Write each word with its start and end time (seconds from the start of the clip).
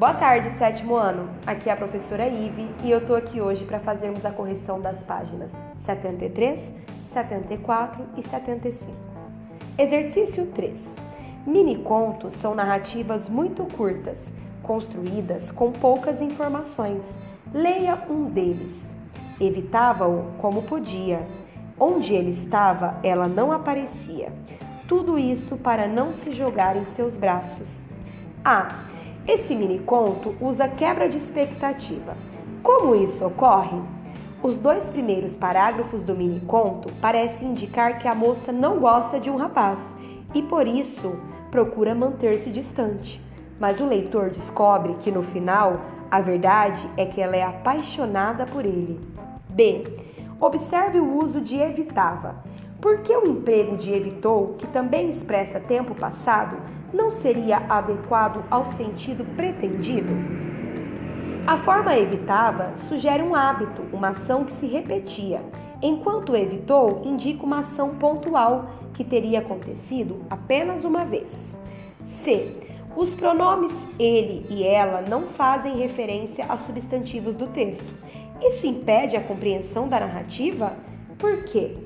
Boa 0.00 0.14
tarde, 0.14 0.48
sétimo 0.52 0.96
ano. 0.96 1.28
Aqui 1.46 1.68
é 1.68 1.72
a 1.74 1.76
professora 1.76 2.26
Ive 2.26 2.66
e 2.82 2.90
eu 2.90 3.04
tô 3.04 3.14
aqui 3.14 3.38
hoje 3.38 3.66
para 3.66 3.78
fazermos 3.78 4.24
a 4.24 4.30
correção 4.30 4.80
das 4.80 5.02
páginas 5.02 5.50
73, 5.84 6.72
74 7.12 8.06
e 8.16 8.22
75. 8.26 8.92
Exercício 9.76 10.46
3. 10.54 10.78
Mini 11.46 11.76
contos 11.82 12.32
são 12.36 12.54
narrativas 12.54 13.28
muito 13.28 13.64
curtas, 13.76 14.16
construídas 14.62 15.50
com 15.50 15.70
poucas 15.70 16.22
informações. 16.22 17.02
Leia 17.52 17.98
um 18.08 18.24
deles. 18.24 18.72
Evitava-o 19.38 20.32
como 20.38 20.62
podia. 20.62 21.28
Onde 21.78 22.14
ele 22.14 22.30
estava, 22.30 22.98
ela 23.02 23.28
não 23.28 23.52
aparecia. 23.52 24.32
Tudo 24.88 25.18
isso 25.18 25.58
para 25.58 25.86
não 25.86 26.14
se 26.14 26.30
jogar 26.30 26.74
em 26.74 26.86
seus 26.86 27.18
braços. 27.18 27.82
A. 28.42 28.88
Esse 29.32 29.54
mini 29.54 29.78
conto 29.78 30.34
usa 30.40 30.66
quebra 30.66 31.08
de 31.08 31.16
expectativa. 31.16 32.16
Como 32.64 32.96
isso 32.96 33.24
ocorre? 33.24 33.80
Os 34.42 34.58
dois 34.58 34.90
primeiros 34.90 35.36
parágrafos 35.36 36.02
do 36.02 36.16
mini 36.16 36.40
conto 36.40 36.92
parecem 36.94 37.50
indicar 37.50 38.00
que 38.00 38.08
a 38.08 38.14
moça 38.14 38.50
não 38.50 38.80
gosta 38.80 39.20
de 39.20 39.30
um 39.30 39.36
rapaz 39.36 39.78
e 40.34 40.42
por 40.42 40.66
isso 40.66 41.14
procura 41.48 41.94
manter-se 41.94 42.50
distante. 42.50 43.22
Mas 43.60 43.78
o 43.78 43.86
leitor 43.86 44.30
descobre 44.30 44.94
que 44.94 45.12
no 45.12 45.22
final 45.22 45.80
a 46.10 46.20
verdade 46.20 46.90
é 46.96 47.06
que 47.06 47.20
ela 47.20 47.36
é 47.36 47.44
apaixonada 47.44 48.44
por 48.46 48.64
ele. 48.64 48.98
B. 49.48 49.84
Observe 50.40 50.98
o 50.98 51.22
uso 51.22 51.40
de 51.40 51.56
evitava. 51.56 52.34
Por 52.80 53.02
que 53.02 53.14
o 53.14 53.26
emprego 53.26 53.76
de 53.76 53.92
evitou, 53.92 54.54
que 54.58 54.66
também 54.66 55.10
expressa 55.10 55.60
tempo 55.60 55.94
passado, 55.94 56.56
não 56.92 57.10
seria 57.12 57.58
adequado 57.68 58.42
ao 58.50 58.64
sentido 58.64 59.24
pretendido? 59.36 60.12
A 61.46 61.58
forma 61.58 61.96
evitava 61.98 62.72
sugere 62.88 63.22
um 63.22 63.34
hábito, 63.34 63.82
uma 63.92 64.08
ação 64.08 64.44
que 64.44 64.52
se 64.52 64.66
repetia, 64.66 65.42
enquanto 65.82 66.34
evitou 66.34 67.02
indica 67.04 67.44
uma 67.44 67.60
ação 67.60 67.96
pontual 67.96 68.70
que 68.94 69.04
teria 69.04 69.40
acontecido 69.40 70.22
apenas 70.30 70.82
uma 70.82 71.04
vez. 71.04 71.54
C. 72.22 72.50
Os 72.96 73.14
pronomes 73.14 73.72
ele 73.98 74.46
e 74.48 74.64
ela 74.64 75.02
não 75.02 75.22
fazem 75.28 75.76
referência 75.76 76.44
a 76.48 76.56
substantivos 76.56 77.34
do 77.34 77.46
texto. 77.48 77.84
Isso 78.40 78.66
impede 78.66 79.16
a 79.16 79.20
compreensão 79.20 79.86
da 79.86 80.00
narrativa? 80.00 80.72
Por 81.18 81.44
quê? 81.44 81.76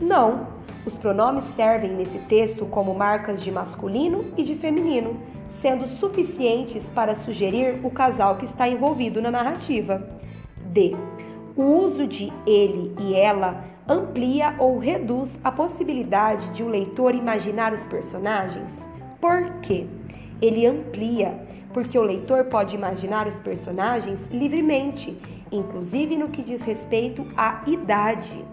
Não. 0.00 0.54
Os 0.86 0.98
pronomes 0.98 1.44
servem 1.56 1.92
nesse 1.92 2.18
texto 2.20 2.66
como 2.66 2.94
marcas 2.94 3.42
de 3.42 3.50
masculino 3.50 4.26
e 4.36 4.42
de 4.42 4.54
feminino, 4.54 5.16
sendo 5.60 5.86
suficientes 5.98 6.90
para 6.90 7.14
sugerir 7.14 7.80
o 7.82 7.90
casal 7.90 8.36
que 8.36 8.44
está 8.44 8.68
envolvido 8.68 9.22
na 9.22 9.30
narrativa. 9.30 10.06
D. 10.66 10.94
O 11.56 11.62
uso 11.62 12.06
de 12.06 12.32
ele 12.46 12.94
e 13.00 13.14
ela 13.14 13.64
amplia 13.88 14.54
ou 14.58 14.78
reduz 14.78 15.38
a 15.44 15.52
possibilidade 15.52 16.50
de 16.50 16.62
o 16.62 16.68
leitor 16.68 17.14
imaginar 17.14 17.72
os 17.72 17.86
personagens. 17.86 18.84
Por 19.20 19.60
quê? 19.62 19.86
Ele 20.42 20.66
amplia, 20.66 21.38
porque 21.72 21.98
o 21.98 22.02
leitor 22.02 22.44
pode 22.44 22.74
imaginar 22.74 23.26
os 23.26 23.40
personagens 23.40 24.26
livremente, 24.30 25.16
inclusive 25.52 26.16
no 26.16 26.28
que 26.28 26.42
diz 26.42 26.60
respeito 26.62 27.24
à 27.36 27.62
idade. 27.66 28.44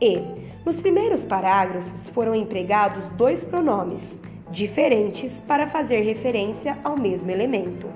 E 0.00 0.20
nos 0.64 0.80
primeiros 0.80 1.24
parágrafos 1.24 2.08
foram 2.10 2.34
empregados 2.34 3.04
dois 3.16 3.44
pronomes 3.44 4.20
diferentes 4.50 5.40
para 5.40 5.66
fazer 5.66 6.00
referência 6.02 6.78
ao 6.84 6.98
mesmo 6.98 7.30
elemento. 7.30 7.88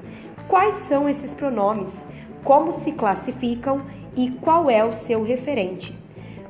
Quais 0.49 0.75
são 0.87 1.09
esses 1.09 1.33
pronomes? 1.35 1.89
Como 2.43 2.73
se 2.73 2.93
classificam 2.93 3.83
e 4.17 4.31
qual 4.41 4.71
é 4.71 4.85
o 4.85 4.93
seu 4.93 5.23
referente? 5.23 5.97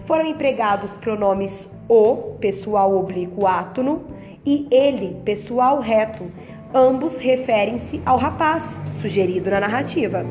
Foram 0.07 0.27
empregados 0.27 0.91
pronomes 0.99 1.69
o, 1.89 2.37
pessoal 2.41 2.97
oblíquo 2.97 3.47
átono, 3.47 4.05
e 4.45 4.67
ele, 4.71 5.21
pessoal 5.25 5.81
reto. 5.81 6.31
Ambos 6.73 7.19
referem-se 7.19 8.01
ao 8.07 8.17
rapaz, 8.17 8.63
sugerido 9.01 9.51
na 9.51 9.61
narrativa. 9.61 10.25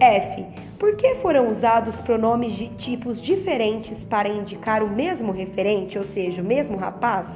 F. 0.00 0.44
Por 0.78 0.94
que 0.94 1.16
foram 1.16 1.50
usados 1.50 1.96
pronomes 2.02 2.52
de 2.52 2.68
tipos 2.68 3.20
diferentes 3.20 4.04
para 4.04 4.28
indicar 4.28 4.80
o 4.80 4.88
mesmo 4.88 5.32
referente, 5.32 5.98
ou 5.98 6.04
seja, 6.04 6.40
o 6.40 6.44
mesmo 6.44 6.76
rapaz? 6.76 7.26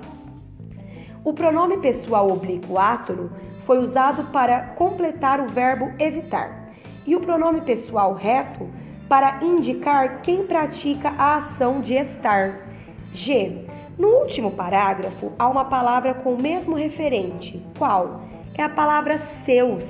O 1.25 1.33
pronome 1.33 1.79
pessoal 1.79 2.31
oblíquo 2.31 2.79
átono 2.79 3.33
foi 3.67 3.79
usado 3.79 4.31
para 4.31 4.61
completar 4.77 5.41
o 5.41 5.49
verbo 5.49 5.91
evitar, 5.99 6.73
e 7.05 7.17
o 7.17 7.21
pronome 7.21 7.63
pessoal 7.63 8.15
reto 8.15 8.69
para 9.09 9.43
indicar 9.43 10.23
quem 10.23 10.47
pratica 10.47 11.09
a 11.19 11.39
ação 11.39 11.81
de 11.81 11.95
estar. 11.95 12.69
G. 13.13 13.67
No 13.99 14.09
último 14.09 14.53
parágrafo 14.53 15.33
há 15.37 15.49
uma 15.49 15.65
palavra 15.65 16.15
com 16.15 16.35
o 16.35 16.41
mesmo 16.41 16.77
referente. 16.77 17.61
Qual? 17.77 18.21
É 18.55 18.63
a 18.63 18.69
palavra 18.69 19.19
seus 19.45 19.85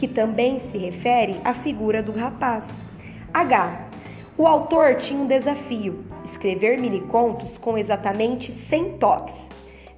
que 0.00 0.08
também 0.08 0.58
se 0.58 0.78
refere 0.78 1.36
à 1.44 1.52
figura 1.52 2.02
do 2.02 2.10
rapaz. 2.10 2.66
H. 3.34 3.88
O 4.38 4.46
autor 4.46 4.94
tinha 4.94 5.20
um 5.20 5.26
desafio: 5.26 6.02
escrever 6.24 6.80
mini-contos 6.80 7.58
com 7.58 7.76
exatamente 7.76 8.50
100 8.50 8.96
toques. 8.96 9.36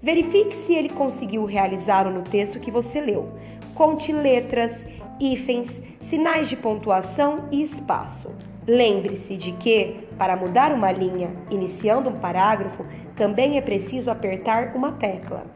Verifique 0.02 0.56
se 0.66 0.74
ele 0.74 0.88
conseguiu 0.88 1.44
realizá-lo 1.44 2.10
no 2.10 2.22
texto 2.22 2.58
que 2.58 2.68
você 2.68 3.00
leu. 3.00 3.28
Conte 3.76 4.12
letras, 4.12 4.84
hífens, 5.20 5.80
sinais 6.00 6.48
de 6.48 6.56
pontuação 6.56 7.44
e 7.52 7.62
espaço. 7.62 8.28
Lembre-se 8.66 9.36
de 9.36 9.52
que, 9.52 10.08
para 10.18 10.34
mudar 10.34 10.72
uma 10.72 10.90
linha, 10.90 11.30
iniciando 11.48 12.10
um 12.10 12.18
parágrafo, 12.18 12.84
também 13.14 13.56
é 13.56 13.60
preciso 13.60 14.10
apertar 14.10 14.72
uma 14.74 14.90
tecla. 14.90 15.46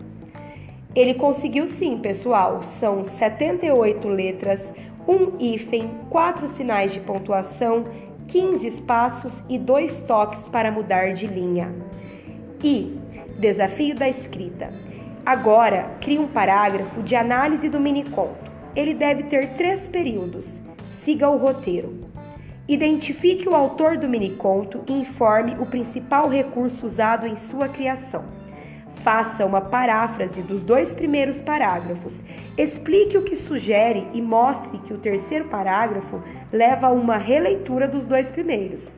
Ele 0.97 1.13
conseguiu 1.13 1.69
sim, 1.69 1.99
pessoal. 1.99 2.63
São 2.81 3.05
78 3.05 4.09
letras, 4.09 4.73
um 5.07 5.39
hífen, 5.39 5.91
quatro 6.09 6.49
sinais 6.49 6.91
de 6.91 7.01
pontuação, 7.01 7.85
15 8.27 8.67
espaços 8.67 9.43
e 9.47 9.59
dois 9.59 10.01
toques 10.01 10.49
para 10.49 10.73
mudar 10.73 11.13
de 11.13 11.27
linha. 11.27 11.71
I. 12.65 12.99
Desafio 13.39 13.95
da 13.95 14.09
escrita. 14.09 14.73
Agora, 15.25 15.91
crie 16.01 16.19
um 16.19 16.27
parágrafo 16.27 17.03
de 17.03 17.15
análise 17.15 17.69
do 17.69 17.79
miniconto. 17.79 18.51
Ele 18.75 18.95
deve 18.95 19.25
ter 19.25 19.51
três 19.51 19.87
períodos. 19.87 20.49
Siga 21.03 21.29
o 21.29 21.37
roteiro. 21.37 22.07
Identifique 22.67 23.47
o 23.47 23.55
autor 23.55 23.99
do 23.99 24.09
miniconto 24.09 24.83
e 24.89 24.93
informe 24.95 25.57
o 25.61 25.67
principal 25.67 26.29
recurso 26.31 26.87
usado 26.87 27.27
em 27.27 27.37
sua 27.37 27.69
criação. 27.69 28.36
Faça 29.07 29.47
uma 29.47 29.61
paráfrase 29.61 30.43
dos 30.43 30.61
dois 30.63 30.93
primeiros 30.93 31.41
parágrafos. 31.41 32.13
Explique 32.59 33.17
o 33.17 33.23
que 33.23 33.37
sugere 33.37 34.05
e 34.13 34.21
mostre 34.21 34.79
que 34.79 34.93
o 34.93 34.99
terceiro 34.99 35.45
parágrafo 35.45 36.21
leva 36.53 36.89
a 36.89 36.91
uma 36.91 37.17
releitura 37.17 37.87
dos 37.87 38.03
dois 38.03 38.33
primeiros. 38.33 38.91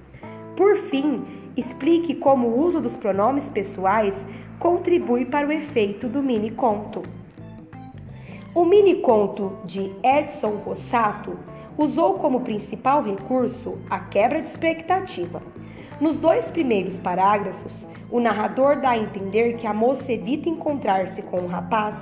Por 0.57 0.79
fim, 0.79 1.27
explique 1.55 2.15
como 2.15 2.49
o 2.49 2.59
uso 2.59 2.81
dos 2.81 2.97
pronomes 2.97 3.51
pessoais 3.51 4.15
contribui 4.59 5.27
para 5.27 5.47
o 5.47 5.53
efeito 5.53 6.09
do 6.09 6.23
mini 6.23 6.53
conto. 6.53 7.03
O 8.55 8.65
mini 8.65 9.03
conto 9.03 9.59
de 9.67 9.93
Edson 10.03 10.63
Rossato 10.65 11.39
usou 11.77 12.15
como 12.15 12.41
principal 12.41 13.03
recurso 13.03 13.77
a 13.91 13.99
quebra 13.99 14.41
de 14.41 14.47
expectativa. 14.47 15.43
Nos 16.01 16.17
dois 16.17 16.51
primeiros 16.51 16.99
parágrafos, 16.99 17.73
o 18.11 18.21
narrador 18.21 18.81
dá 18.81 18.91
a 18.91 18.99
entender 18.99 19.57
que 19.57 19.67
a 19.67 19.75
moça 19.75 20.11
evita 20.11 20.49
encontrar-se 20.49 21.21
com 21.23 21.41
o 21.41 21.47
rapaz, 21.47 21.95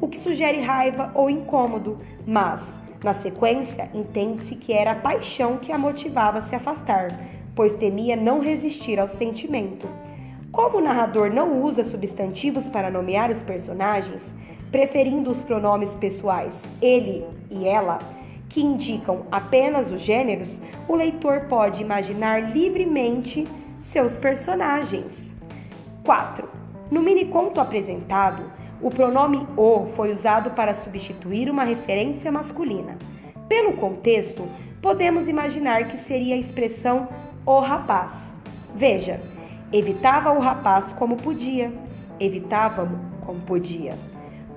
o 0.00 0.06
que 0.06 0.18
sugere 0.18 0.60
raiva 0.60 1.10
ou 1.14 1.30
incômodo, 1.30 1.98
mas, 2.26 2.60
na 3.02 3.14
sequência, 3.14 3.88
entende-se 3.94 4.56
que 4.56 4.72
era 4.72 4.92
a 4.92 4.96
paixão 4.96 5.56
que 5.56 5.72
a 5.72 5.78
motivava 5.78 6.38
a 6.38 6.42
se 6.42 6.54
afastar, 6.54 7.08
pois 7.54 7.74
temia 7.76 8.14
não 8.14 8.40
resistir 8.40 8.98
ao 8.98 9.08
sentimento. 9.08 9.88
Como 10.52 10.78
o 10.78 10.80
narrador 10.80 11.32
não 11.32 11.62
usa 11.62 11.84
substantivos 11.84 12.68
para 12.68 12.90
nomear 12.90 13.30
os 13.30 13.40
personagens, 13.42 14.22
preferindo 14.70 15.30
os 15.30 15.42
pronomes 15.42 15.94
pessoais 15.96 16.54
ele 16.82 17.24
e 17.50 17.66
ela, 17.66 17.98
que 18.48 18.62
indicam 18.62 19.26
apenas 19.32 19.90
os 19.90 20.00
gêneros, 20.00 20.60
o 20.86 20.94
leitor 20.94 21.46
pode 21.48 21.82
imaginar 21.82 22.52
livremente 22.52 23.48
seus 23.82 24.18
personagens. 24.18 25.33
4. 26.04 26.46
No 26.90 27.02
miniconto 27.02 27.60
apresentado, 27.60 28.44
o 28.80 28.90
pronome 28.90 29.48
o 29.56 29.86
foi 29.96 30.12
usado 30.12 30.50
para 30.50 30.74
substituir 30.74 31.48
uma 31.50 31.64
referência 31.64 32.30
masculina. 32.30 32.98
Pelo 33.48 33.72
contexto, 33.78 34.46
podemos 34.82 35.26
imaginar 35.26 35.88
que 35.88 35.96
seria 35.96 36.34
a 36.34 36.38
expressão 36.38 37.08
o 37.46 37.58
rapaz. 37.60 38.34
Veja, 38.74 39.18
evitava 39.72 40.32
o 40.32 40.40
rapaz 40.40 40.92
como 40.92 41.16
podia, 41.16 41.72
evitava 42.20 42.86
como 43.24 43.40
podia. 43.40 43.94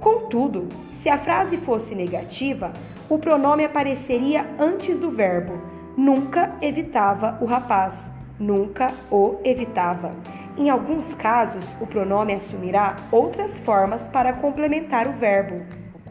Contudo, 0.02 0.68
se 0.94 1.10
a 1.10 1.18
frase 1.18 1.56
fosse 1.58 1.96
negativa, 1.96 2.74
o 3.10 3.18
pronome 3.18 3.64
apareceria 3.64 4.46
antes 4.60 4.98
do 5.00 5.10
verbo. 5.10 5.62
Nunca 5.96 6.56
evitava 6.62 7.38
o 7.42 7.46
rapaz, 7.46 7.96
nunca 8.38 8.92
o 9.10 9.38
evitava. 9.44 10.12
Em 10.58 10.72
alguns 10.72 11.14
casos, 11.14 11.64
o 11.80 11.86
pronome 11.86 12.34
assumirá 12.34 12.96
outras 13.12 13.60
formas 13.60 14.02
para 14.08 14.34
complementar 14.34 15.08
o 15.08 15.14
verbo. 15.14 15.64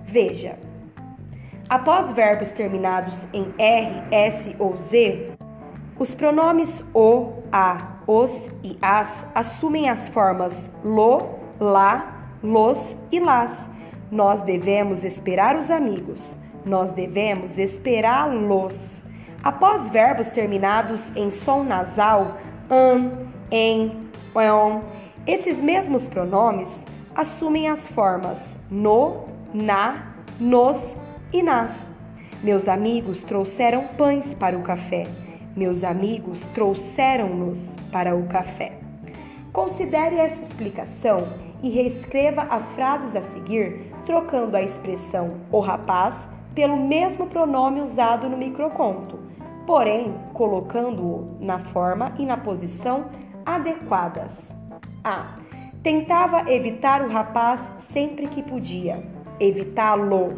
Veja: 0.05 0.57
após 1.69 2.13
verbos 2.13 2.53
terminados 2.53 3.27
em 3.33 3.53
R, 3.59 4.05
S 4.13 4.55
ou 4.59 4.77
Z, 4.81 5.33
os 5.99 6.15
pronomes 6.15 6.85
o, 6.95 7.43
a, 7.51 7.97
os 8.07 8.49
e 8.63 8.79
as 8.81 9.27
assumem 9.35 9.91
as 9.91 10.09
formas 10.11 10.71
lo, 10.85 11.23
lá, 11.59 12.31
los 12.41 12.97
e 13.11 13.19
las. 13.19 13.69
Nós 14.13 14.43
devemos 14.43 15.03
esperar 15.03 15.57
os 15.57 15.71
amigos. 15.71 16.21
Nós 16.65 16.93
devemos 16.93 17.59
esperá-los. 17.59 19.03
Após 19.43 19.89
verbos 19.91 20.29
terminados 20.29 21.11
em 21.17 21.31
som 21.31 21.65
nasal, 21.65 22.37
an, 22.71 23.11
em, 23.51 24.06
on, 24.45 24.83
esses 25.27 25.61
mesmos 25.61 26.09
pronomes 26.09 26.69
assumem 27.15 27.69
as 27.69 27.87
formas 27.89 28.57
no, 28.71 29.25
na, 29.53 30.15
nos 30.39 30.97
e 31.33 31.43
nas. 31.43 31.91
Meus 32.43 32.69
amigos 32.69 33.23
trouxeram 33.23 33.85
pães 33.97 34.35
para 34.35 34.57
o 34.57 34.63
café. 34.63 35.05
Meus 35.57 35.83
amigos 35.83 36.39
trouxeram-nos 36.53 37.59
para 37.91 38.15
o 38.15 38.27
café. 38.27 38.79
Considere 39.53 40.17
essa 40.17 40.43
explicação 40.43 41.27
e 41.63 41.71
reescreva 41.71 42.43
as 42.43 42.71
frases 42.73 43.17
a 43.17 43.23
seguir, 43.33 43.91
trocando 44.05 44.55
a 44.57 44.63
expressão 44.63 45.41
o 45.51 45.61
rapaz 45.61 46.15
pelo 46.55 46.77
mesmo 46.77 47.27
pronome 47.27 47.81
usado 47.81 48.29
no 48.29 48.37
microconto, 48.37 49.19
porém 49.67 50.15
colocando-o 50.35 51.37
na 51.41 51.59
forma 51.59 52.13
e 52.19 52.27
na 52.27 52.37
posição 52.37 53.07
adequadas. 53.47 54.53
A. 55.05 55.39
Tentava 55.83 56.51
evitar 56.53 57.01
o 57.03 57.09
rapaz 57.09 57.61
sempre 57.93 58.27
que 58.27 58.43
podia. 58.43 59.03
Evitá-lo. 59.39 60.35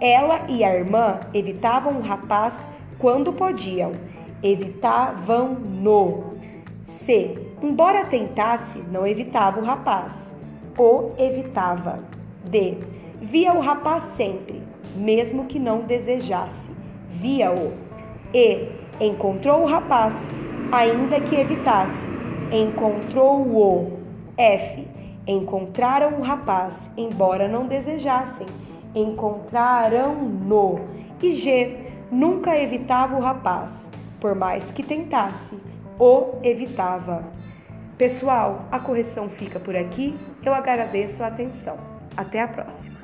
Ela 0.00 0.40
e 0.48 0.64
a 0.64 0.74
irmã 0.74 1.20
evitavam 1.32 1.98
o 1.98 2.02
rapaz 2.02 2.52
quando 2.98 3.32
podiam. 3.32 3.92
Evitavam-no. 4.42 6.34
C. 6.86 7.38
Embora 7.62 8.04
tentasse, 8.06 8.78
não 8.90 9.06
evitava 9.06 9.60
o 9.60 9.64
rapaz. 9.64 10.12
O 10.76 11.12
evitava. 11.16 12.00
D. 12.44 12.78
Via 13.22 13.54
o 13.54 13.60
rapaz 13.60 14.04
sempre, 14.16 14.60
mesmo 14.96 15.46
que 15.46 15.58
não 15.58 15.82
desejasse. 15.82 16.70
Via-o. 17.08 17.72
E. 18.34 18.68
Encontrou 19.00 19.62
o 19.62 19.66
rapaz, 19.66 20.14
ainda 20.70 21.20
que 21.20 21.36
evitasse. 21.36 22.13
Encontrou-o. 22.54 23.98
F. 24.38 24.86
Encontraram 25.26 26.20
o 26.20 26.22
rapaz, 26.22 26.88
embora 26.96 27.48
não 27.48 27.66
desejassem. 27.66 28.46
Encontraram-no. 28.94 30.78
E 31.20 31.32
G. 31.32 31.76
Nunca 32.12 32.56
evitava 32.56 33.16
o 33.16 33.20
rapaz, 33.20 33.90
por 34.20 34.36
mais 34.36 34.62
que 34.70 34.84
tentasse. 34.84 35.58
O 35.98 36.36
evitava. 36.44 37.24
Pessoal, 37.98 38.66
a 38.70 38.78
correção 38.78 39.28
fica 39.28 39.58
por 39.58 39.74
aqui. 39.74 40.16
Eu 40.44 40.54
agradeço 40.54 41.24
a 41.24 41.26
atenção. 41.26 41.76
Até 42.16 42.40
a 42.40 42.46
próxima. 42.46 43.03